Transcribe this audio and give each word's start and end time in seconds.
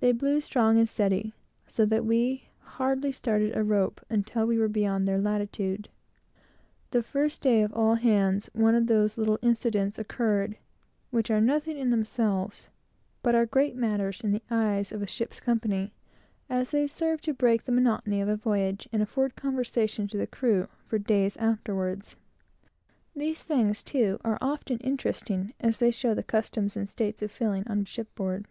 These 0.00 0.14
blew 0.14 0.40
strong 0.40 0.78
and 0.78 0.88
steady, 0.88 1.34
so 1.66 1.84
that 1.86 2.04
we 2.04 2.50
hardly 2.60 3.10
started 3.10 3.56
a 3.56 3.64
rope, 3.64 4.00
until 4.08 4.46
we 4.46 4.56
were 4.56 4.68
beyond 4.68 5.08
their 5.08 5.18
latitude. 5.20 5.88
The 6.92 7.02
first 7.02 7.40
day 7.42 7.62
of 7.62 7.72
"all 7.72 7.96
hands," 7.96 8.48
one 8.52 8.76
of 8.76 8.86
those 8.86 9.18
little 9.18 9.40
incidents 9.42 9.98
occurred, 9.98 10.56
which 11.10 11.32
are 11.32 11.40
nothing 11.40 11.76
in 11.76 11.90
themselves, 11.90 12.68
but 13.24 13.34
are 13.34 13.44
great 13.44 13.74
matters 13.74 14.20
in 14.20 14.30
the 14.30 14.42
eyes 14.52 14.92
of 14.92 15.02
a 15.02 15.06
ship's 15.06 15.40
company, 15.40 15.92
as 16.48 16.70
they 16.70 16.86
serve 16.86 17.20
to 17.22 17.34
break 17.34 17.64
the 17.64 17.72
monotony 17.72 18.20
of 18.20 18.28
a 18.28 18.36
voyage, 18.36 18.88
and 18.92 19.02
afford 19.02 19.34
conversation 19.34 20.06
to 20.06 20.16
the 20.16 20.28
crew 20.28 20.68
for 20.86 21.00
days 21.00 21.36
afterwards. 21.38 22.14
These 23.16 23.40
small 23.40 23.58
matters, 23.58 23.82
too, 23.82 24.20
are 24.24 24.38
often 24.40 24.78
interesting, 24.78 25.54
as 25.58 25.78
they 25.78 25.90
show 25.90 26.14
the 26.14 26.22
customs 26.22 26.76
and 26.76 26.88
state 26.88 27.20
of 27.20 27.32
feeling 27.32 27.64
on 27.66 27.84
shipboard. 27.84 28.46